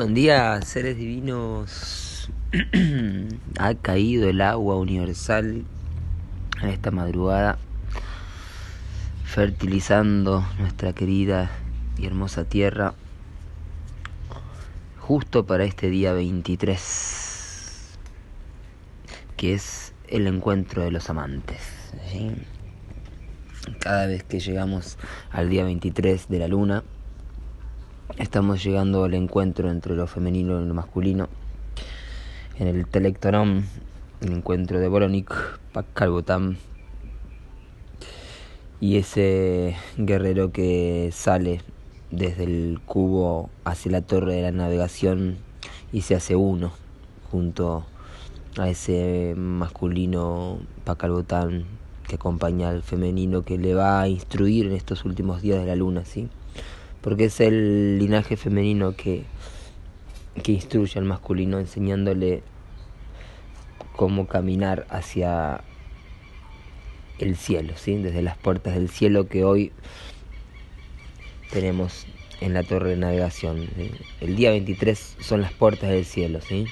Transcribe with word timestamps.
Buen 0.00 0.14
día, 0.14 0.62
seres 0.62 0.96
divinos. 0.96 2.30
ha 3.58 3.74
caído 3.74 4.30
el 4.30 4.40
agua 4.40 4.76
universal 4.76 5.66
a 6.62 6.70
esta 6.70 6.90
madrugada, 6.90 7.58
fertilizando 9.26 10.42
nuestra 10.58 10.94
querida 10.94 11.50
y 11.98 12.06
hermosa 12.06 12.44
tierra, 12.44 12.94
justo 14.98 15.44
para 15.44 15.64
este 15.64 15.90
día 15.90 16.14
23, 16.14 17.98
que 19.36 19.52
es 19.52 19.92
el 20.08 20.26
encuentro 20.28 20.82
de 20.82 20.92
los 20.92 21.10
amantes. 21.10 21.60
Cada 23.80 24.06
vez 24.06 24.24
que 24.24 24.40
llegamos 24.40 24.96
al 25.30 25.50
día 25.50 25.64
23 25.64 26.30
de 26.30 26.38
la 26.38 26.48
luna, 26.48 26.84
Estamos 28.20 28.62
llegando 28.62 29.04
al 29.04 29.14
encuentro 29.14 29.70
entre 29.70 29.96
lo 29.96 30.06
femenino 30.06 30.60
y 30.60 30.66
lo 30.66 30.74
masculino. 30.74 31.30
En 32.58 32.66
el 32.66 32.86
Telectonom, 32.86 33.62
el 34.20 34.32
encuentro 34.32 34.78
de 34.78 34.88
Boronik, 34.88 35.32
Pakkalbotam. 35.72 36.58
Y 38.78 38.98
ese 38.98 39.74
guerrero 39.96 40.52
que 40.52 41.08
sale 41.14 41.62
desde 42.10 42.44
el 42.44 42.80
cubo 42.84 43.48
hacia 43.64 43.92
la 43.92 44.02
torre 44.02 44.34
de 44.34 44.42
la 44.42 44.52
navegación 44.52 45.38
y 45.90 46.02
se 46.02 46.14
hace 46.14 46.36
uno 46.36 46.72
junto 47.30 47.86
a 48.58 48.68
ese 48.68 49.32
masculino 49.34 50.58
Pakkalbotam 50.84 51.64
que 52.06 52.16
acompaña 52.16 52.68
al 52.68 52.82
femenino 52.82 53.46
que 53.46 53.56
le 53.56 53.72
va 53.72 54.02
a 54.02 54.08
instruir 54.08 54.66
en 54.66 54.72
estos 54.72 55.06
últimos 55.06 55.40
días 55.40 55.58
de 55.58 55.66
la 55.66 55.74
luna, 55.74 56.04
¿sí? 56.04 56.28
Porque 57.00 57.26
es 57.26 57.40
el 57.40 57.98
linaje 57.98 58.36
femenino 58.36 58.94
que, 58.96 59.24
que 60.42 60.52
instruye 60.52 60.98
al 60.98 61.04
masculino 61.04 61.58
enseñándole 61.58 62.42
cómo 63.96 64.26
caminar 64.26 64.86
hacia 64.90 65.62
el 67.18 67.36
cielo, 67.36 67.74
¿sí? 67.76 67.96
desde 67.96 68.22
las 68.22 68.36
puertas 68.36 68.74
del 68.74 68.88
cielo 68.88 69.28
que 69.28 69.44
hoy 69.44 69.72
tenemos 71.50 72.06
en 72.40 72.54
la 72.54 72.62
torre 72.62 72.90
de 72.90 72.96
navegación. 72.96 73.68
El 74.20 74.36
día 74.36 74.50
23 74.50 75.16
son 75.20 75.42
las 75.42 75.52
puertas 75.52 75.90
del 75.90 76.04
cielo, 76.04 76.40
¿sí? 76.40 76.64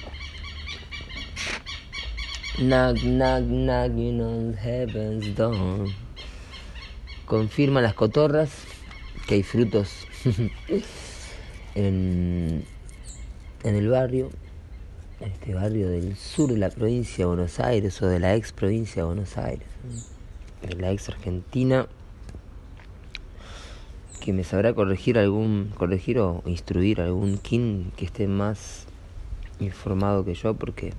Knock, 2.57 2.97
knock, 3.03 3.43
knocking 3.43 4.21
on 4.21 4.55
heaven's 4.57 5.35
door. 5.35 5.87
Confirma 7.25 7.81
las 7.81 7.93
cotorras 7.93 8.51
que 9.27 9.35
hay 9.35 9.43
frutos 9.43 10.08
en, 11.75 12.65
en 13.63 13.75
el 13.75 13.89
barrio, 13.89 14.29
este 15.19 15.53
barrio 15.53 15.89
del 15.89 16.15
sur 16.17 16.51
de 16.51 16.57
la 16.57 16.69
provincia 16.69 17.19
de 17.19 17.25
Buenos 17.25 17.59
Aires 17.59 18.01
o 18.01 18.07
de 18.07 18.19
la 18.19 18.35
ex 18.35 18.51
provincia 18.51 19.03
de 19.03 19.05
Buenos 19.05 19.37
Aires, 19.37 19.67
de 20.61 20.75
la 20.75 20.91
ex 20.91 21.09
Argentina, 21.09 21.87
que 24.19 24.33
me 24.33 24.43
sabrá 24.43 24.73
corregir 24.73 25.17
algún, 25.17 25.71
corregir 25.77 26.19
o 26.19 26.43
instruir 26.45 26.99
algún 27.01 27.37
kin 27.37 27.91
que 27.95 28.05
esté 28.05 28.27
más 28.27 28.85
informado 29.59 30.25
que 30.25 30.33
yo, 30.33 30.53
porque 30.53 30.93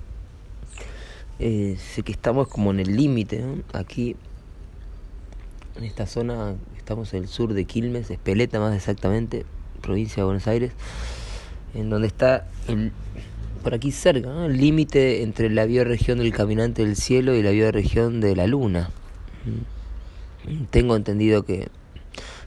eh, 1.39 1.77
sé 1.77 2.01
que 2.01 2.11
estamos 2.11 2.47
como 2.47 2.71
en 2.71 2.79
el 2.79 2.95
límite, 2.95 3.43
aquí 3.73 4.15
en 5.77 5.83
esta 5.83 6.05
zona 6.05 6.55
estamos 6.77 7.13
en 7.13 7.23
el 7.23 7.27
sur 7.27 7.53
de 7.53 7.65
Quilmes, 7.65 8.09
Espeleta 8.11 8.59
más 8.59 8.75
exactamente, 8.75 9.45
provincia 9.81 10.17
de 10.17 10.25
Buenos 10.25 10.47
Aires, 10.47 10.71
en 11.73 11.89
donde 11.89 12.07
está 12.07 12.47
el, 12.67 12.91
por 13.63 13.73
aquí 13.73 13.91
cerca 13.91 14.45
el 14.45 14.57
límite 14.57 15.23
entre 15.23 15.49
la 15.49 15.65
bioregión 15.65 16.17
del 16.17 16.33
caminante 16.33 16.83
del 16.83 16.95
cielo 16.95 17.35
y 17.35 17.43
la 17.43 17.51
bioregión 17.51 18.19
de 18.19 18.35
la 18.35 18.47
luna. 18.47 18.89
Mm. 19.45 20.65
Tengo 20.71 20.95
entendido 20.95 21.43
que 21.43 21.69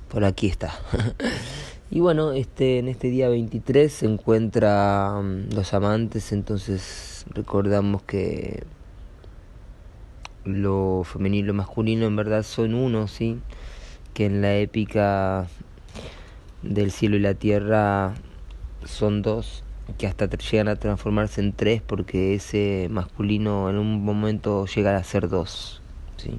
por 0.09 0.25
aquí 0.25 0.49
está. 0.49 0.75
y 1.91 2.01
bueno, 2.01 2.33
este, 2.33 2.79
en 2.79 2.89
este 2.89 3.09
día 3.09 3.29
23 3.29 3.93
se 3.93 4.07
encuentran 4.07 5.49
los 5.51 5.75
amantes, 5.75 6.33
entonces 6.33 7.25
recordamos 7.31 8.03
que 8.03 8.65
lo 10.45 11.03
femenino 11.05 11.45
y 11.45 11.49
lo 11.49 11.55
masculino 11.55 12.07
en 12.07 12.17
verdad 12.17 12.43
son 12.43 12.75
uno, 12.75 13.09
¿sí? 13.09 13.39
Que 14.13 14.27
en 14.27 14.43
la 14.43 14.57
épica 14.57 15.47
del 16.63 16.91
cielo 16.91 17.17
y 17.17 17.21
la 17.21 17.35
tierra 17.35 18.15
son 18.85 19.23
dos, 19.23 19.65
que 19.99 20.07
hasta 20.07 20.29
llegan 20.29 20.69
a 20.69 20.77
transformarse 20.77 21.41
en 21.41 21.53
tres 21.53 21.83
porque 21.83 22.35
ese 22.35 22.89
masculino 22.91 23.71
en 23.71 23.77
un 23.77 24.05
momento 24.05 24.67
llega 24.67 24.97
a 24.97 25.05
ser 25.05 25.29
dos, 25.29 25.83
¿sí? 26.17 26.39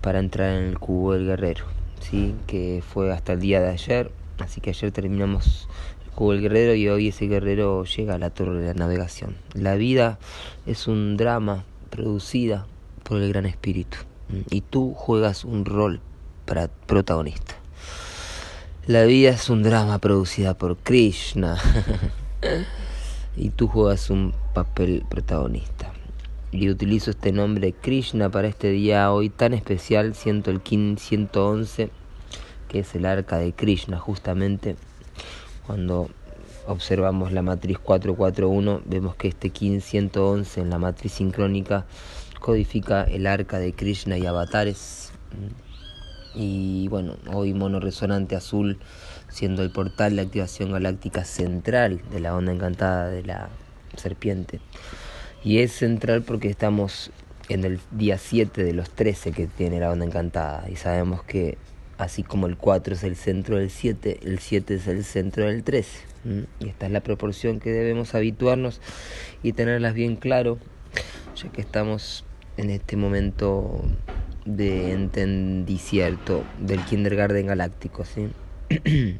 Para 0.00 0.18
entrar 0.18 0.56
en 0.56 0.64
el 0.64 0.78
cubo 0.78 1.14
del 1.14 1.26
guerrero, 1.26 1.64
¿sí? 2.00 2.34
Que 2.46 2.82
fue 2.86 3.12
hasta 3.12 3.34
el 3.34 3.40
día 3.40 3.60
de 3.60 3.70
ayer, 3.70 4.10
así 4.38 4.60
que 4.60 4.70
ayer 4.70 4.90
terminamos 4.90 5.68
el 6.04 6.10
cubo 6.12 6.32
del 6.32 6.42
guerrero 6.42 6.74
y 6.74 6.88
hoy 6.88 7.08
ese 7.08 7.26
guerrero 7.26 7.84
llega 7.84 8.14
a 8.14 8.18
la 8.18 8.30
torre 8.30 8.60
de 8.60 8.68
la 8.68 8.74
navegación. 8.74 9.36
La 9.54 9.74
vida 9.76 10.18
es 10.66 10.88
un 10.88 11.16
drama 11.16 11.64
producida 11.92 12.66
por 13.04 13.20
el 13.22 13.28
Gran 13.28 13.44
Espíritu. 13.44 13.98
Y 14.50 14.62
tú 14.62 14.94
juegas 14.94 15.44
un 15.44 15.66
rol 15.66 16.00
para 16.46 16.68
protagonista. 16.68 17.54
La 18.86 19.04
vida 19.04 19.30
es 19.30 19.50
un 19.50 19.62
drama 19.62 19.98
producida 19.98 20.54
por 20.54 20.78
Krishna. 20.78 21.58
y 23.36 23.50
tú 23.50 23.68
juegas 23.68 24.08
un 24.08 24.32
papel 24.54 25.04
protagonista. 25.08 25.92
Y 26.50 26.70
utilizo 26.70 27.10
este 27.10 27.30
nombre 27.30 27.74
Krishna 27.74 28.30
para 28.30 28.48
este 28.48 28.70
día 28.70 29.12
hoy 29.12 29.28
tan 29.28 29.52
especial, 29.52 30.14
siento 30.14 30.50
el 30.50 30.62
Kin 30.62 30.96
111, 30.98 31.90
que 32.68 32.78
es 32.78 32.94
el 32.94 33.04
arca 33.04 33.36
de 33.36 33.52
Krishna, 33.52 33.98
justamente 33.98 34.76
cuando 35.66 36.08
observamos 36.66 37.32
la 37.32 37.42
matriz 37.42 37.78
441, 37.78 38.82
vemos 38.84 39.16
que 39.16 39.28
este 39.28 39.50
Kin 39.50 39.80
111 39.80 40.60
en 40.60 40.70
la 40.70 40.78
matriz 40.78 41.12
sincrónica 41.12 41.86
codifica 42.40 43.04
el 43.04 43.26
arca 43.26 43.58
de 43.58 43.72
Krishna 43.72 44.18
y 44.18 44.26
avatares. 44.26 45.12
Y 46.34 46.88
bueno, 46.88 47.16
hoy 47.32 47.54
mono 47.54 47.78
resonante 47.78 48.36
azul 48.36 48.78
siendo 49.28 49.62
el 49.62 49.70
portal 49.70 50.16
de 50.16 50.22
activación 50.22 50.72
galáctica 50.72 51.24
central 51.24 52.02
de 52.10 52.20
la 52.20 52.34
onda 52.34 52.52
encantada 52.52 53.08
de 53.08 53.22
la 53.22 53.48
serpiente. 53.96 54.60
Y 55.44 55.58
es 55.58 55.72
central 55.72 56.22
porque 56.22 56.48
estamos 56.48 57.10
en 57.48 57.64
el 57.64 57.80
día 57.90 58.18
7 58.18 58.62
de 58.62 58.72
los 58.72 58.90
13 58.90 59.32
que 59.32 59.46
tiene 59.46 59.80
la 59.80 59.90
onda 59.90 60.04
encantada. 60.04 60.68
Y 60.70 60.76
sabemos 60.76 61.22
que 61.22 61.58
así 62.02 62.22
como 62.22 62.46
el 62.46 62.56
4 62.56 62.94
es 62.94 63.04
el 63.04 63.16
centro 63.16 63.56
del 63.56 63.70
7, 63.70 64.20
el 64.22 64.38
7 64.38 64.74
es 64.74 64.86
el 64.88 65.04
centro 65.04 65.46
del 65.46 65.62
13. 65.62 66.12
Y 66.60 66.68
esta 66.68 66.86
es 66.86 66.92
la 66.92 67.00
proporción 67.00 67.60
que 67.60 67.70
debemos 67.70 68.14
habituarnos 68.14 68.80
y 69.42 69.52
tenerlas 69.52 69.94
bien 69.94 70.16
claro, 70.16 70.58
ya 71.36 71.50
que 71.50 71.60
estamos 71.60 72.24
en 72.56 72.70
este 72.70 72.96
momento 72.96 73.82
de 74.44 74.92
entendicierto 74.92 76.44
del 76.58 76.84
kindergarten 76.84 77.46
galáctico. 77.46 78.04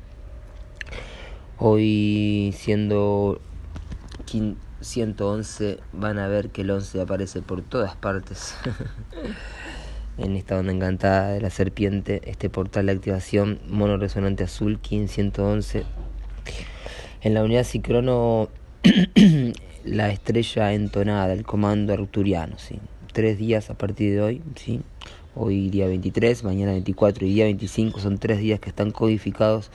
Hoy 1.58 2.54
siendo 2.56 3.40
111 4.80 5.78
van 5.92 6.18
a 6.18 6.26
ver 6.26 6.50
que 6.50 6.62
el 6.62 6.70
11 6.70 7.00
aparece 7.00 7.42
por 7.42 7.62
todas 7.62 7.94
partes. 7.94 8.56
en 10.18 10.36
esta 10.36 10.58
onda 10.58 10.72
encantada 10.72 11.30
de 11.30 11.40
la 11.40 11.50
serpiente, 11.50 12.20
este 12.26 12.50
portal 12.50 12.86
de 12.86 12.92
activación 12.92 13.58
mono 13.68 13.96
resonante 13.96 14.44
azul 14.44 14.78
111 14.82 15.84
en 17.22 17.34
la 17.34 17.44
unidad 17.44 17.64
Cicrono, 17.64 18.48
la 19.84 20.10
estrella 20.10 20.72
entonada, 20.72 21.32
el 21.32 21.44
comando 21.44 21.92
arturiano, 21.92 22.58
¿sí? 22.58 22.80
Tres 23.12 23.38
días 23.38 23.70
a 23.70 23.74
partir 23.74 24.14
de 24.14 24.22
hoy, 24.22 24.42
¿sí? 24.56 24.80
Hoy 25.36 25.70
día 25.70 25.86
23, 25.86 26.42
mañana 26.42 26.72
24 26.72 27.24
y 27.24 27.34
día 27.34 27.44
25 27.44 28.00
son 28.00 28.18
tres 28.18 28.38
días 28.38 28.58
que 28.58 28.70
están 28.70 28.90
codificados 28.90 29.70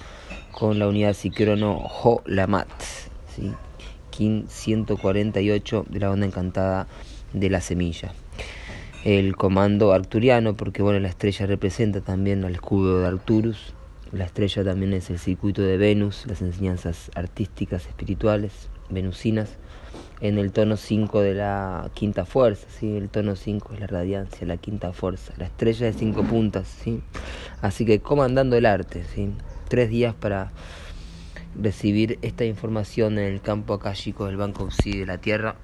con 0.51 0.77
la 0.77 0.87
unidad 0.89 1.13
Cicrono 1.13 1.77
Ho-Lamat, 1.77 2.67
¿sí? 3.33 3.53
Kin 4.11 4.45
148 4.49 5.85
de 5.87 5.99
la 5.99 6.11
onda 6.11 6.25
encantada 6.25 6.87
de 7.31 7.49
la 7.49 7.61
semilla. 7.61 8.13
El 9.07 9.37
comando 9.37 9.93
arturiano, 9.93 10.57
porque 10.57 10.81
bueno, 10.81 10.99
la 10.99 11.07
estrella 11.07 11.45
representa 11.45 12.01
también 12.01 12.43
al 12.43 12.55
escudo 12.55 12.99
de 12.99 13.07
Arturus, 13.07 13.73
la 14.11 14.25
estrella 14.25 14.65
también 14.65 14.91
es 14.91 15.09
el 15.09 15.17
circuito 15.17 15.61
de 15.61 15.77
Venus, 15.77 16.25
las 16.27 16.41
enseñanzas 16.41 17.09
artísticas, 17.15 17.87
espirituales, 17.87 18.67
venusinas, 18.89 19.55
en 20.19 20.37
el 20.37 20.51
tono 20.51 20.75
5 20.75 21.21
de 21.21 21.35
la 21.35 21.89
quinta 21.93 22.25
fuerza, 22.25 22.67
¿sí? 22.69 22.97
el 22.97 23.07
tono 23.07 23.37
5 23.37 23.75
es 23.75 23.79
la 23.79 23.87
radiancia, 23.87 24.45
la 24.45 24.57
quinta 24.57 24.91
fuerza, 24.91 25.31
la 25.37 25.45
estrella 25.45 25.85
de 25.85 25.93
cinco 25.93 26.23
puntas, 26.23 26.67
¿sí? 26.67 27.01
así 27.61 27.85
que 27.85 28.01
comandando 28.01 28.57
el 28.57 28.65
arte, 28.65 29.05
¿sí? 29.15 29.29
tres 29.69 29.89
días 29.89 30.15
para 30.15 30.51
recibir 31.57 32.19
esta 32.23 32.43
información 32.43 33.19
en 33.19 33.31
el 33.33 33.39
campo 33.39 33.73
akáshico 33.73 34.25
del 34.25 34.35
Banco 34.35 34.69
Psi 34.69 34.99
de 34.99 35.05
la 35.05 35.19
Tierra, 35.19 35.55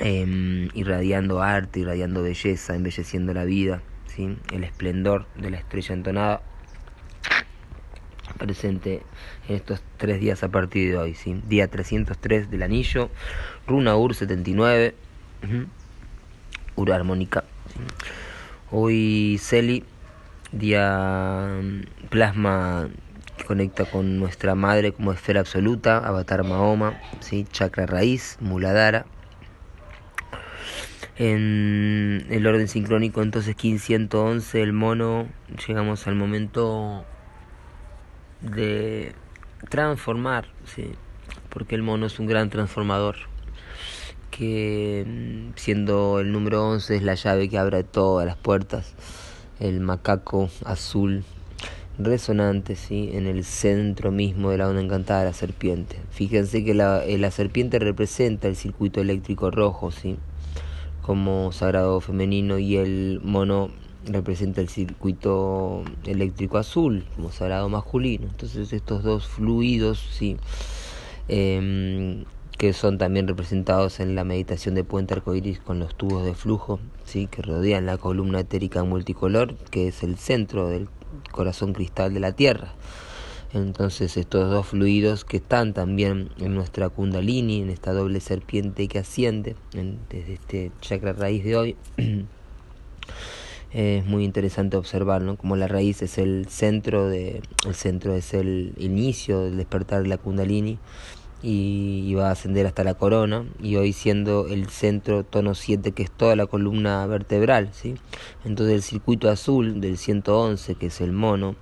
em, 0.00 0.68
irradiando 0.74 1.42
arte, 1.42 1.80
irradiando 1.80 2.22
belleza, 2.22 2.74
embelleciendo 2.74 3.32
la 3.34 3.44
vida, 3.44 3.82
¿sí? 4.06 4.36
el 4.52 4.64
esplendor 4.64 5.26
de 5.36 5.50
la 5.50 5.58
estrella 5.58 5.94
entonada 5.94 6.42
presente 8.38 9.02
en 9.48 9.56
estos 9.56 9.82
tres 9.96 10.20
días 10.20 10.42
a 10.42 10.48
partir 10.48 10.90
de 10.90 10.98
hoy, 10.98 11.14
¿sí? 11.14 11.40
día 11.48 11.68
303 11.68 12.50
del 12.50 12.62
anillo, 12.62 13.10
Runa 13.66 13.96
Ur 13.96 14.14
79, 14.14 14.94
Ur 16.76 16.92
armónica. 16.92 17.44
Hoy 18.70 19.38
Celi, 19.40 19.84
día 20.52 21.60
mm, 21.62 22.08
plasma 22.08 22.88
que 23.36 23.44
conecta 23.44 23.84
con 23.84 24.18
nuestra 24.18 24.54
madre 24.54 24.92
como 24.92 25.12
esfera 25.12 25.40
absoluta, 25.40 25.98
Avatar 25.98 26.44
Mahoma, 26.44 27.00
¿sí? 27.20 27.46
chakra 27.50 27.86
raíz, 27.86 28.36
Muladhara. 28.40 29.06
En 31.18 32.26
el 32.28 32.46
orden 32.46 32.68
sincrónico, 32.68 33.22
entonces 33.22 33.56
1511, 33.56 34.62
el 34.62 34.74
mono, 34.74 35.26
llegamos 35.66 36.06
al 36.06 36.14
momento 36.14 37.06
de 38.42 39.14
transformar, 39.70 40.48
¿sí? 40.66 40.92
porque 41.48 41.74
el 41.74 41.82
mono 41.82 42.04
es 42.04 42.18
un 42.18 42.26
gran 42.26 42.50
transformador, 42.50 43.16
que 44.30 45.06
mm, 45.06 45.56
siendo 45.56 46.20
el 46.20 46.32
número 46.32 46.68
11 46.68 46.96
es 46.96 47.02
la 47.02 47.14
llave 47.14 47.48
que 47.48 47.56
abre 47.56 47.82
todas 47.82 48.26
las 48.26 48.36
puertas, 48.36 48.94
el 49.58 49.80
macaco 49.80 50.50
azul 50.66 51.24
resonante 51.98 52.76
¿sí? 52.76 53.08
en 53.14 53.26
el 53.26 53.42
centro 53.44 54.10
mismo 54.12 54.50
de 54.50 54.58
la 54.58 54.68
onda 54.68 54.82
encantada 54.82 55.20
de 55.20 55.26
la 55.26 55.32
serpiente. 55.32 55.96
Fíjense 56.10 56.62
que 56.62 56.74
la, 56.74 57.02
eh, 57.06 57.16
la 57.16 57.30
serpiente 57.30 57.78
representa 57.78 58.48
el 58.48 58.56
circuito 58.56 59.00
eléctrico 59.00 59.50
rojo, 59.50 59.90
¿sí? 59.90 60.18
Como 61.06 61.52
sagrado 61.52 62.00
femenino 62.00 62.58
y 62.58 62.76
el 62.76 63.20
mono 63.22 63.70
representa 64.06 64.60
el 64.60 64.68
circuito 64.68 65.84
eléctrico 66.04 66.58
azul 66.58 67.04
como 67.14 67.30
sagrado 67.30 67.68
masculino. 67.68 68.26
Entonces 68.26 68.72
estos 68.72 69.04
dos 69.04 69.28
fluidos, 69.28 70.04
sí, 70.10 70.36
em, 71.28 72.24
que 72.58 72.72
son 72.72 72.98
también 72.98 73.28
representados 73.28 74.00
en 74.00 74.16
la 74.16 74.24
meditación 74.24 74.74
de 74.74 74.82
puente 74.82 75.14
arcoíris 75.14 75.60
con 75.60 75.78
los 75.78 75.94
tubos 75.94 76.24
de 76.24 76.34
flujo, 76.34 76.80
sí, 77.04 77.28
que 77.28 77.42
rodean 77.42 77.86
la 77.86 77.98
columna 77.98 78.40
etérica 78.40 78.82
multicolor, 78.82 79.54
que 79.70 79.88
es 79.88 80.02
el 80.02 80.16
centro 80.16 80.68
del 80.68 80.88
corazón 81.30 81.72
cristal 81.72 82.14
de 82.14 82.20
la 82.20 82.32
Tierra. 82.32 82.72
Entonces 83.52 84.16
estos 84.16 84.50
dos 84.50 84.66
fluidos 84.66 85.24
que 85.24 85.38
están 85.38 85.72
también 85.72 86.30
en 86.38 86.54
nuestra 86.54 86.88
kundalini, 86.88 87.62
en 87.62 87.70
esta 87.70 87.92
doble 87.92 88.20
serpiente 88.20 88.88
que 88.88 88.98
asciende 88.98 89.56
desde 90.10 90.34
este 90.34 90.72
chakra 90.80 91.12
raíz 91.12 91.44
de 91.44 91.56
hoy, 91.56 91.76
es 93.72 94.04
muy 94.06 94.24
interesante 94.24 94.76
observar, 94.76 95.22
¿no? 95.22 95.36
Como 95.36 95.56
la 95.56 95.68
raíz 95.68 96.02
es 96.02 96.18
el 96.18 96.46
centro 96.48 97.08
de, 97.08 97.42
el 97.66 97.74
centro 97.74 98.14
es 98.14 98.34
el 98.34 98.72
inicio 98.78 99.40
del 99.40 99.56
despertar 99.56 100.02
de 100.02 100.08
la 100.08 100.18
Kundalini 100.18 100.78
y, 101.42 102.14
va 102.14 102.28
a 102.28 102.32
ascender 102.32 102.66
hasta 102.66 102.82
la 102.82 102.94
corona 102.94 103.44
y 103.62 103.76
hoy 103.76 103.92
siendo 103.92 104.48
el 104.48 104.68
centro 104.68 105.24
tono 105.24 105.54
7 105.54 105.92
que 105.92 106.02
es 106.02 106.10
toda 106.10 106.34
la 106.34 106.46
columna 106.46 107.06
vertebral, 107.06 107.68
¿sí? 107.72 107.94
Entonces 108.44 108.74
el 108.74 108.82
circuito 108.82 109.28
azul 109.28 109.80
del 109.80 109.98
111 109.98 110.74
que 110.76 110.86
es 110.86 111.00
el 111.00 111.12
mono, 111.12 111.54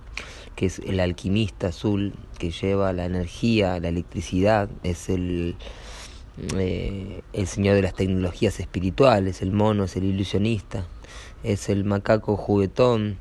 que 0.57 0.67
es 0.67 0.79
el 0.81 1.01
alquimista 1.01 1.69
azul 1.69 2.15
que 2.39 2.51
lleva 2.51 2.93
la 2.93 3.05
energía, 3.05 3.79
la 3.81 3.89
electricidad, 3.89 4.69
es 4.83 5.09
el 5.09 5.57
eh, 6.57 7.23
el 7.33 7.47
señor 7.47 7.77
de 7.77 7.83
las 7.83 7.95
tecnologías 7.95 8.59
espirituales, 8.59 9.41
el 9.41 9.53
mono 9.53 9.85
es 9.85 9.97
el 9.97 10.05
ilusionista, 10.05 10.85
es 11.45 11.69
el 11.69 11.85
macaco 11.85 12.37
juguetón, 12.37 13.19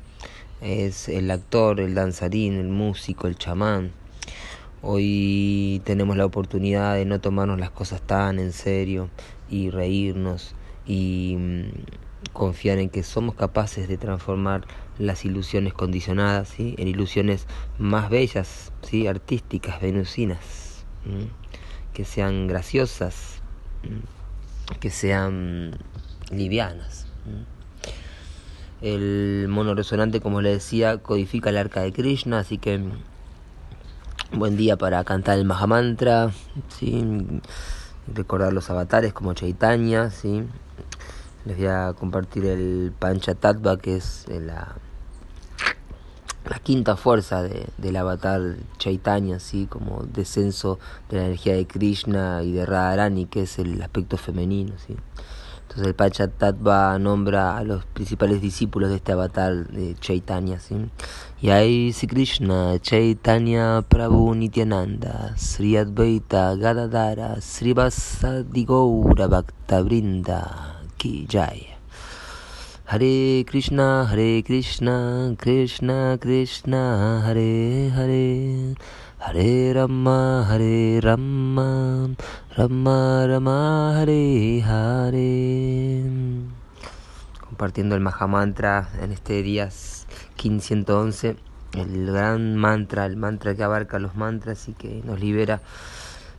es 0.60 1.08
el 1.08 1.30
actor, 1.30 1.78
el 1.78 1.94
danzarín, 1.94 2.54
el 2.54 2.68
músico, 2.68 3.28
el 3.28 3.36
chamán. 3.36 3.92
Hoy 4.82 5.80
tenemos 5.84 6.16
la 6.16 6.26
oportunidad 6.26 6.96
de 6.96 7.04
no 7.04 7.20
tomarnos 7.20 7.60
las 7.60 7.70
cosas 7.70 8.02
tan 8.02 8.38
en 8.40 8.52
serio 8.52 9.08
y 9.48 9.70
reírnos 9.70 10.54
y 10.84 11.36
mm, 11.38 11.64
confiar 12.32 12.78
en 12.78 12.90
que 12.90 13.02
somos 13.02 13.34
capaces 13.34 13.88
de 13.88 13.96
transformar 13.96 14.66
las 14.98 15.24
ilusiones 15.24 15.74
condicionadas 15.74 16.48
¿sí? 16.48 16.74
en 16.78 16.88
ilusiones 16.88 17.46
más 17.78 18.10
bellas, 18.10 18.72
¿sí? 18.82 19.06
artísticas, 19.06 19.80
venusinas, 19.80 20.84
que 21.92 22.04
sean 22.04 22.46
graciosas, 22.46 23.42
que 24.80 24.90
sean 24.90 25.78
livianas. 26.30 27.06
El 28.80 29.46
mono 29.48 29.74
resonante, 29.74 30.20
como 30.20 30.42
le 30.42 30.50
decía, 30.50 30.98
codifica 30.98 31.50
el 31.50 31.56
arca 31.56 31.80
de 31.80 31.92
Krishna, 31.92 32.40
así 32.40 32.58
que 32.58 32.80
buen 34.32 34.56
día 34.56 34.76
para 34.76 35.02
cantar 35.04 35.38
el 35.38 35.44
Mahamantra, 35.44 36.32
¿sí? 36.68 37.02
recordar 38.12 38.52
los 38.52 38.68
avatares 38.70 39.12
como 39.12 39.32
Chaitanya, 39.34 40.10
¿sí? 40.10 40.42
Les 41.44 41.56
voy 41.56 41.66
a 41.66 41.92
compartir 41.98 42.46
el 42.46 42.92
Panchatattva, 42.98 43.78
que 43.78 43.96
es 43.96 44.26
la, 44.28 44.76
la 46.48 46.58
quinta 46.58 46.96
fuerza 46.96 47.42
de, 47.42 47.66
del 47.78 47.96
avatar 47.96 48.56
Chaitanya, 48.78 49.38
¿sí? 49.40 49.66
como 49.66 50.04
descenso 50.04 50.78
de 51.10 51.18
la 51.18 51.26
energía 51.26 51.54
de 51.54 51.66
Krishna 51.66 52.42
y 52.42 52.52
de 52.52 52.64
Radharani, 52.64 53.26
que 53.26 53.42
es 53.42 53.58
el 53.58 53.80
aspecto 53.82 54.16
femenino. 54.16 54.74
¿sí? 54.86 54.96
Entonces 55.62 55.86
el 55.86 55.94
Pachatattva 55.94 56.98
nombra 56.98 57.58
a 57.58 57.64
los 57.64 57.84
principales 57.86 58.40
discípulos 58.40 58.90
de 58.90 58.96
este 58.96 59.12
avatar 59.12 59.68
de 59.68 59.94
Chaitanya. 59.96 60.60
¿sí? 60.60 60.76
Y 61.42 61.50
ahí 61.50 61.92
Sri 61.92 62.08
Krishna, 62.08 62.78
Chaitanya 62.80 63.82
Prabhu 63.86 64.34
Nityananda, 64.34 65.34
Sri 65.36 65.76
Advaita 65.76 66.54
Gadadara, 66.54 67.40
Sri 67.42 67.74
Vasadigaura 67.74 69.26
Bhakta 69.26 69.82
Brinda, 69.82 70.73
Ki. 71.04 71.26
Hare 72.86 73.44
Krishna, 73.44 74.06
Hare 74.08 74.42
Krishna, 74.42 75.36
Krishna 75.36 76.16
Krishna, 76.18 77.20
Hare 77.26 77.90
Hare. 77.90 78.74
Hare 79.18 79.74
Rama, 79.74 80.46
Hare 80.48 81.02
Rama, 81.02 82.16
Rama 82.56 83.26
Rama, 83.28 84.00
Hare 84.00 84.62
Hare. 84.62 86.04
Compartiendo 87.38 87.96
el 87.96 88.00
Mahamantra 88.00 88.88
en 89.02 89.12
este 89.12 89.42
día 89.42 89.68
1511, 90.42 91.36
el 91.74 92.06
gran 92.06 92.56
mantra, 92.56 93.04
el 93.04 93.18
mantra 93.18 93.54
que 93.54 93.62
abarca 93.62 93.98
los 93.98 94.16
mantras 94.16 94.70
y 94.70 94.72
que 94.72 95.02
nos 95.04 95.20
libera 95.20 95.60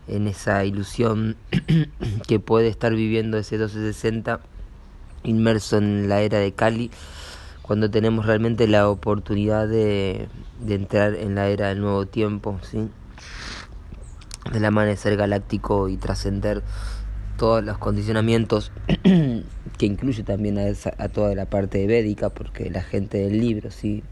en 0.08 0.28
esa 0.28 0.66
ilusión 0.66 1.36
que 2.28 2.40
puede 2.40 2.68
estar 2.68 2.96
viviendo 2.96 3.38
ese 3.38 3.58
1260 3.58 4.40
inmerso 5.26 5.78
en 5.78 6.08
la 6.08 6.22
era 6.22 6.40
de 6.40 6.54
Kali 6.54 6.92
cuando 7.66 7.90
tenemos 7.90 8.28
realmente 8.28 8.68
la 8.68 8.88
oportunidad 8.90 9.68
de, 9.68 10.28
entrar 10.68 11.16
en 11.16 11.34
la 11.34 11.50
era 11.50 11.70
del 11.70 11.82
nuevo 11.82 12.06
tiempo, 12.06 12.60
¿sí? 12.62 12.90
del 14.54 14.66
amanecer 14.66 15.18
galáctico 15.18 15.90
y 15.90 15.98
trascender 15.98 16.62
todos 17.40 17.64
los 17.64 17.80
condicionamientos 17.80 18.72
que 19.04 19.86
incluye 19.88 20.22
también 20.22 20.60
a, 20.60 21.10
toda 21.10 21.34
la 21.34 21.48
parte 21.48 21.88
védica 21.88 22.30
porque 22.30 22.70
la 22.70 22.84
gente 22.84 23.18
del 23.18 23.42
libro, 23.42 23.72
¿sí? 23.72 24.04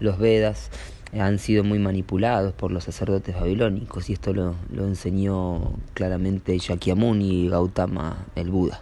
los 0.00 0.18
Vedas, 0.18 0.70
han 1.12 1.38
sido 1.38 1.64
muy 1.64 1.78
manipulados 1.78 2.54
por 2.54 2.72
los 2.72 2.84
sacerdotes 2.84 3.34
babilónicos 3.38 4.08
y 4.08 4.14
esto 4.14 4.32
lo, 4.32 4.54
lo 4.72 4.86
enseñó 4.86 5.74
claramente 5.92 6.56
Shakyamuni 6.56 7.44
y 7.44 7.48
Gautama 7.50 8.24
el 8.36 8.50
Buda. 8.50 8.80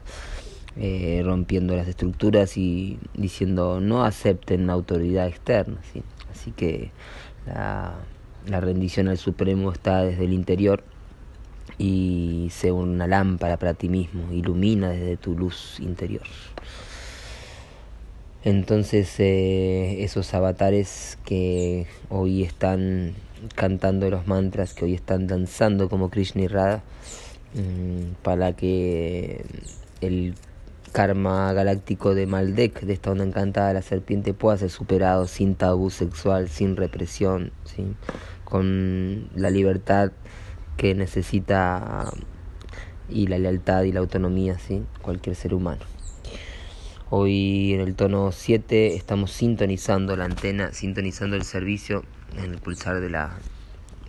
Eh, 0.76 1.22
rompiendo 1.24 1.74
las 1.74 1.88
estructuras 1.88 2.56
y 2.56 2.96
diciendo 3.14 3.80
no 3.80 4.04
acepten 4.04 4.70
autoridad 4.70 5.26
externa. 5.26 5.78
¿sí? 5.92 6.02
Así 6.30 6.52
que 6.52 6.92
la, 7.46 7.94
la, 8.46 8.60
rendición 8.60 9.08
al 9.08 9.18
Supremo 9.18 9.72
está 9.72 10.04
desde 10.04 10.24
el 10.24 10.32
interior 10.32 10.84
y 11.76 12.48
sea 12.52 12.72
una 12.72 13.08
lámpara 13.08 13.56
para 13.56 13.74
ti 13.74 13.88
mismo, 13.88 14.32
ilumina 14.32 14.90
desde 14.90 15.16
tu 15.16 15.36
luz 15.36 15.80
interior. 15.80 16.22
Entonces 18.44 19.18
eh, 19.18 20.02
esos 20.02 20.32
avatares 20.34 21.18
que 21.24 21.86
hoy 22.08 22.42
están 22.42 23.14
cantando 23.54 24.08
los 24.08 24.26
mantras, 24.26 24.72
que 24.72 24.84
hoy 24.84 24.94
están 24.94 25.26
danzando 25.26 25.88
como 25.88 26.10
Krishna 26.10 26.42
y 26.42 26.46
Radha, 26.46 26.82
mm, 27.54 28.14
para 28.22 28.54
que 28.54 29.44
el 30.00 30.34
karma 30.90 31.52
galáctico 31.52 32.14
de 32.14 32.26
Maldek, 32.26 32.80
de 32.82 32.92
esta 32.92 33.10
onda 33.10 33.24
encantada, 33.24 33.72
la 33.72 33.82
serpiente 33.82 34.34
pueda 34.34 34.58
ser 34.58 34.70
superado 34.70 35.26
sin 35.26 35.54
tabú 35.54 35.90
sexual, 35.90 36.48
sin 36.48 36.76
represión, 36.76 37.52
con 38.44 39.30
la 39.34 39.50
libertad 39.50 40.12
que 40.76 40.94
necesita 40.94 42.10
y 43.08 43.26
la 43.26 43.38
lealtad 43.38 43.82
y 43.84 43.92
la 43.92 44.00
autonomía, 44.00 44.58
¿sí? 44.58 44.82
cualquier 45.02 45.36
ser 45.36 45.54
humano. 45.54 45.82
Hoy 47.10 47.74
en 47.74 47.80
el 47.80 47.94
tono 47.94 48.30
7 48.32 48.94
estamos 48.94 49.32
sintonizando 49.32 50.16
la 50.16 50.24
antena, 50.24 50.72
sintonizando 50.72 51.36
el 51.36 51.42
servicio 51.42 52.04
en 52.36 52.52
el 52.52 52.58
pulsar 52.58 53.00
de, 53.00 53.10
la, 53.10 53.38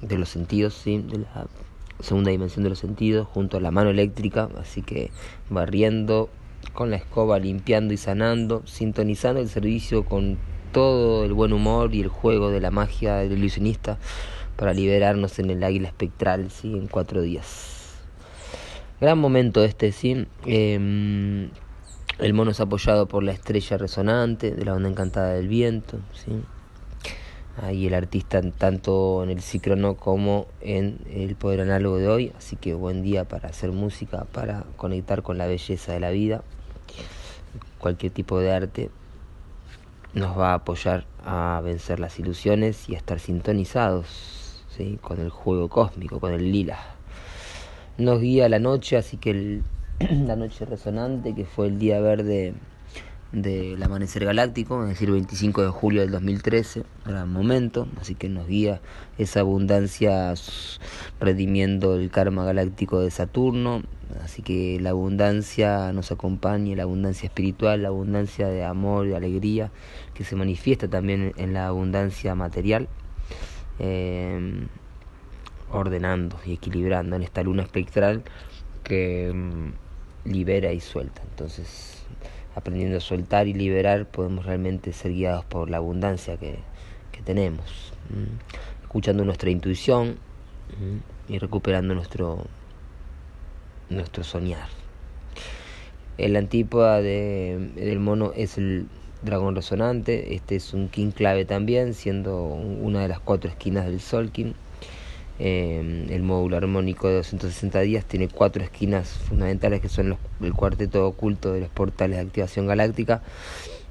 de 0.01 0.17
los 0.17 0.29
sentidos, 0.29 0.75
¿sí? 0.75 0.99
de 0.99 1.19
la 1.19 1.47
segunda 1.99 2.31
dimensión 2.31 2.63
de 2.63 2.69
los 2.69 2.79
sentidos, 2.79 3.27
junto 3.27 3.57
a 3.57 3.61
la 3.61 3.71
mano 3.71 3.89
eléctrica, 3.89 4.49
así 4.59 4.81
que 4.81 5.11
barriendo 5.49 6.29
con 6.73 6.89
la 6.89 6.97
escoba, 6.97 7.39
limpiando 7.39 7.93
y 7.93 7.97
sanando, 7.97 8.63
sintonizando 8.65 9.41
el 9.41 9.49
servicio 9.49 10.05
con 10.05 10.37
todo 10.71 11.25
el 11.25 11.33
buen 11.33 11.53
humor 11.53 11.93
y 11.93 12.01
el 12.01 12.07
juego 12.07 12.49
de 12.49 12.61
la 12.61 12.71
magia 12.71 13.15
del 13.15 13.33
ilusionista 13.33 13.97
para 14.55 14.73
liberarnos 14.73 15.39
en 15.39 15.49
el 15.49 15.63
águila 15.63 15.87
espectral, 15.87 16.49
¿sí? 16.51 16.73
en 16.73 16.87
cuatro 16.87 17.21
días. 17.21 17.95
Gran 18.99 19.17
momento 19.17 19.63
este, 19.63 19.91
¿sí? 19.91 20.27
Eh, 20.45 21.49
el 22.19 22.33
mono 22.33 22.51
es 22.51 22.59
apoyado 22.59 23.07
por 23.07 23.23
la 23.23 23.31
estrella 23.31 23.77
resonante 23.77 24.51
de 24.51 24.63
la 24.63 24.75
onda 24.75 24.89
encantada 24.89 25.33
del 25.33 25.47
viento. 25.47 25.97
¿sí? 26.13 26.31
Ahí 27.61 27.85
el 27.85 27.93
artista 27.93 28.41
tanto 28.57 29.23
en 29.23 29.29
el 29.29 29.41
ciclono 29.41 29.95
como 29.95 30.47
en 30.61 30.97
el 31.11 31.35
poder 31.35 31.61
análogo 31.61 31.97
de 31.97 32.07
hoy. 32.07 32.31
Así 32.35 32.55
que 32.55 32.73
buen 32.73 33.03
día 33.03 33.25
para 33.25 33.49
hacer 33.49 33.71
música, 33.71 34.25
para 34.31 34.65
conectar 34.77 35.21
con 35.21 35.37
la 35.37 35.45
belleza 35.45 35.93
de 35.93 35.99
la 35.99 36.09
vida. 36.09 36.43
Cualquier 37.77 38.11
tipo 38.11 38.39
de 38.39 38.51
arte 38.51 38.89
nos 40.13 40.37
va 40.37 40.51
a 40.51 40.55
apoyar 40.55 41.05
a 41.23 41.61
vencer 41.63 41.99
las 41.99 42.17
ilusiones 42.17 42.89
y 42.89 42.95
a 42.95 42.97
estar 42.97 43.19
sintonizados 43.19 44.65
con 45.01 45.19
el 45.19 45.29
juego 45.29 45.69
cósmico, 45.69 46.19
con 46.19 46.33
el 46.33 46.51
lila. 46.51 46.79
Nos 47.99 48.19
guía 48.19 48.49
la 48.49 48.57
noche, 48.57 48.97
así 48.97 49.17
que 49.17 49.29
el 49.29 49.63
la 50.25 50.35
noche 50.35 50.65
resonante, 50.65 51.35
que 51.35 51.45
fue 51.45 51.67
el 51.67 51.77
día 51.77 51.99
verde 51.99 52.55
del 53.31 53.81
amanecer 53.81 54.25
galáctico, 54.25 54.83
es 54.83 54.89
decir, 54.89 55.11
25 55.11 55.61
de 55.61 55.69
julio 55.69 56.01
del 56.01 56.11
2013, 56.11 56.83
gran 57.05 57.31
momento, 57.31 57.87
así 57.99 58.15
que 58.15 58.29
nos 58.29 58.47
guía 58.47 58.81
esa 59.17 59.41
abundancia 59.41 60.33
redimiendo 61.19 61.95
el 61.95 62.09
karma 62.11 62.43
galáctico 62.43 62.99
de 62.99 63.11
Saturno, 63.11 63.83
así 64.23 64.41
que 64.41 64.79
la 64.81 64.89
abundancia 64.89 65.93
nos 65.93 66.11
acompaña, 66.11 66.75
la 66.75 66.83
abundancia 66.83 67.27
espiritual, 67.27 67.83
la 67.83 67.89
abundancia 67.89 68.47
de 68.47 68.65
amor 68.65 69.07
y 69.07 69.13
alegría, 69.13 69.71
que 70.13 70.23
se 70.23 70.35
manifiesta 70.35 70.87
también 70.87 71.33
en 71.37 71.53
la 71.53 71.67
abundancia 71.67 72.35
material. 72.35 72.89
Eh, 73.79 74.67
ordenando 75.71 76.37
y 76.45 76.53
equilibrando 76.53 77.15
en 77.15 77.23
esta 77.23 77.43
luna 77.43 77.63
espectral 77.63 78.23
que 78.83 79.31
mm, 79.33 80.29
libera 80.29 80.71
y 80.71 80.79
suelta. 80.79 81.21
Entonces, 81.29 82.03
aprendiendo 82.55 82.97
a 82.97 83.01
soltar 83.01 83.47
y 83.47 83.53
liberar, 83.53 84.05
podemos 84.05 84.45
realmente 84.45 84.93
ser 84.93 85.13
guiados 85.13 85.45
por 85.45 85.69
la 85.69 85.77
abundancia 85.77 86.37
que, 86.37 86.59
que 87.11 87.21
tenemos. 87.21 87.93
Escuchando 88.83 89.23
nuestra 89.23 89.49
intuición 89.49 90.17
y 91.27 91.39
recuperando 91.39 91.95
nuestro, 91.95 92.45
nuestro 93.89 94.23
soñar. 94.23 94.67
El 96.17 96.35
antípoda 96.35 97.01
de, 97.01 97.71
del 97.75 97.99
mono 97.99 98.33
es 98.35 98.57
el 98.57 98.87
dragón 99.21 99.55
resonante. 99.55 100.35
Este 100.35 100.55
es 100.55 100.73
un 100.73 100.89
king 100.89 101.11
clave 101.11 101.45
también, 101.45 101.93
siendo 101.93 102.43
una 102.43 103.01
de 103.01 103.07
las 103.07 103.19
cuatro 103.19 103.49
esquinas 103.49 103.85
del 103.85 104.01
Solkin. 104.01 104.55
Eh, 105.39 106.07
el 106.09 106.23
módulo 106.23 106.57
armónico 106.57 107.07
de 107.07 107.15
260 107.15 107.79
días 107.79 108.05
tiene 108.05 108.27
cuatro 108.27 108.63
esquinas 108.63 109.09
fundamentales 109.09 109.81
que 109.81 109.89
son 109.89 110.09
los, 110.09 110.19
el 110.41 110.53
cuarteto 110.53 111.07
oculto 111.07 111.53
de 111.53 111.61
los 111.61 111.69
portales 111.69 112.17
de 112.17 112.23
activación 112.23 112.67
galáctica 112.67 113.21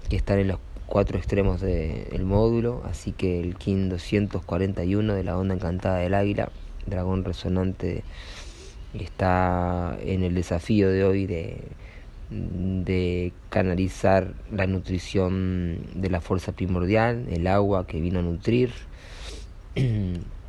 que 0.08 0.16
están 0.16 0.38
en 0.38 0.48
los 0.48 0.58
cuatro 0.86 1.18
extremos 1.18 1.60
del 1.60 2.24
módulo, 2.24 2.82
así 2.84 3.12
que 3.12 3.40
el 3.40 3.56
KIN 3.56 3.88
241 3.88 5.14
de 5.14 5.24
la 5.24 5.38
onda 5.38 5.54
encantada 5.54 5.98
del 5.98 6.14
águila, 6.14 6.50
dragón 6.86 7.24
resonante, 7.24 8.02
está 8.92 9.96
en 10.02 10.24
el 10.24 10.34
desafío 10.34 10.90
de 10.90 11.04
hoy 11.04 11.26
de 11.26 13.32
canalizar 13.50 14.34
la 14.52 14.66
nutrición 14.66 15.78
de 15.94 16.10
la 16.10 16.20
fuerza 16.20 16.52
primordial, 16.52 17.26
el 17.30 17.46
agua 17.46 17.86
que 17.86 18.00
vino 18.00 18.18
a 18.18 18.22
nutrir. 18.22 18.72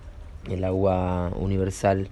el 0.49 0.63
agua 0.63 1.31
universal 1.35 2.09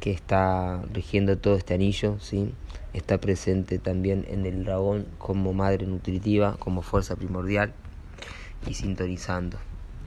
que 0.00 0.10
está 0.10 0.82
rigiendo 0.92 1.38
todo 1.38 1.56
este 1.56 1.74
anillo, 1.74 2.18
¿sí? 2.20 2.54
está 2.92 3.18
presente 3.18 3.78
también 3.78 4.24
en 4.28 4.46
el 4.46 4.64
dragón 4.64 5.06
como 5.18 5.52
madre 5.52 5.86
nutritiva, 5.86 6.56
como 6.58 6.82
fuerza 6.82 7.16
primordial 7.16 7.72
y 8.66 8.74
sintonizando 8.74 9.58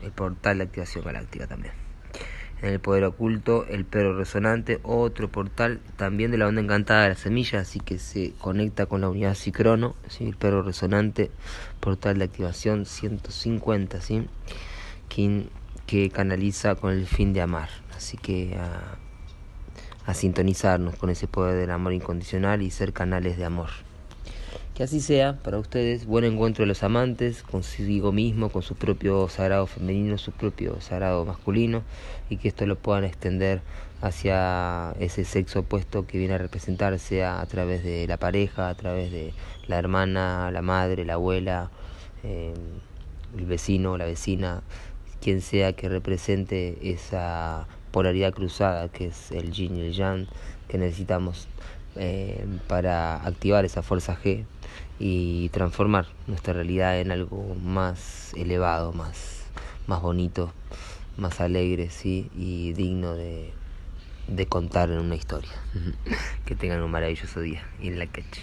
el 0.02 0.12
portal 0.12 0.58
de 0.58 0.64
activación 0.64 1.04
galáctica 1.04 1.46
también. 1.46 1.74
En 2.60 2.68
el 2.68 2.78
poder 2.78 3.02
oculto, 3.04 3.66
el 3.66 3.84
perro 3.84 4.16
resonante, 4.16 4.78
otro 4.84 5.28
portal 5.28 5.80
también 5.96 6.30
de 6.30 6.38
la 6.38 6.46
onda 6.46 6.60
encantada 6.60 7.02
de 7.02 7.08
la 7.08 7.14
semilla, 7.16 7.60
así 7.60 7.80
que 7.80 7.98
se 7.98 8.34
conecta 8.38 8.86
con 8.86 9.00
la 9.00 9.08
unidad 9.08 9.34
Cicrono, 9.34 9.96
¿sí? 10.08 10.28
el 10.28 10.36
perro 10.36 10.62
resonante, 10.62 11.32
portal 11.80 12.18
de 12.18 12.24
activación 12.24 12.86
150, 12.86 14.00
¿sí? 14.00 14.28
Que 15.86 16.10
canaliza 16.10 16.74
con 16.74 16.92
el 16.92 17.06
fin 17.06 17.32
de 17.32 17.42
amar. 17.42 17.68
Así 17.96 18.16
que 18.16 18.56
a, 18.56 20.14
sintonizarnos 20.14 20.96
con 20.96 21.10
ese 21.10 21.26
poder 21.26 21.56
del 21.56 21.70
amor 21.70 21.92
incondicional 21.92 22.60
y 22.62 22.70
ser 22.70 22.92
canales 22.92 23.38
de 23.38 23.44
amor. 23.44 23.68
Que 24.74 24.82
así 24.82 25.00
sea 25.00 25.38
para 25.38 25.58
ustedes, 25.58 26.06
buen 26.06 26.24
encuentro 26.24 26.62
de 26.62 26.66
los 26.66 26.82
amantes 26.82 27.42
consigo 27.42 28.10
mismo, 28.10 28.48
con 28.48 28.62
su 28.62 28.74
propio 28.74 29.28
sagrado 29.28 29.66
femenino, 29.66 30.18
su 30.18 30.32
propio 30.32 30.80
sagrado 30.80 31.24
masculino, 31.24 31.82
y 32.28 32.38
que 32.38 32.48
esto 32.48 32.66
lo 32.66 32.76
puedan 32.76 33.04
extender 33.04 33.62
hacia 34.02 34.94
ese 34.98 35.24
sexo 35.24 35.60
opuesto 35.60 36.06
que 36.06 36.18
viene 36.18 36.34
a 36.34 36.38
representarse 36.38 37.24
a, 37.24 37.44
través 37.46 37.84
de 37.84 38.06
la 38.08 38.16
pareja, 38.16 38.68
a 38.68 38.74
través 38.74 39.12
de 39.12 39.32
la 39.68 39.78
hermana, 39.78 40.50
la 40.50 40.62
madre, 40.62 41.04
la 41.04 41.14
abuela, 41.14 41.70
eh, 42.24 42.52
el 43.36 43.46
vecino, 43.46 43.96
la 43.96 44.04
vecina, 44.04 44.62
quien 45.22 45.40
sea 45.40 45.72
que 45.72 45.88
represente 45.88 46.76
esa 46.82 47.66
polaridad 47.92 48.32
cruzada 48.32 48.88
que 48.88 49.06
es 49.06 49.30
el 49.30 49.52
yin 49.52 49.76
y 49.76 49.80
el 49.82 49.92
yang 49.92 50.26
que 50.68 50.78
necesitamos 50.78 51.46
eh, 51.96 52.44
para 52.66 53.16
activar 53.24 53.64
esa 53.64 53.82
fuerza 53.82 54.16
G 54.16 54.44
y 54.98 55.48
transformar 55.50 56.06
nuestra 56.26 56.54
realidad 56.54 56.98
en 56.98 57.12
algo 57.12 57.54
más 57.62 58.32
elevado, 58.34 58.92
más, 58.92 59.44
más 59.86 60.02
bonito, 60.02 60.52
más 61.16 61.40
alegre 61.40 61.90
¿sí? 61.90 62.30
y 62.34 62.72
digno 62.72 63.14
de, 63.14 63.52
de 64.26 64.46
contar 64.46 64.90
en 64.90 64.98
una 64.98 65.14
historia. 65.14 65.52
que 66.46 66.56
tengan 66.56 66.82
un 66.82 66.90
maravilloso 66.90 67.40
día 67.40 67.62
en 67.80 67.98
la 67.98 68.06
calle. 68.06 68.42